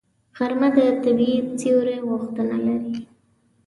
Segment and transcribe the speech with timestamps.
[0.37, 2.95] غرمه د طبیعي سیوري غوښتنه لري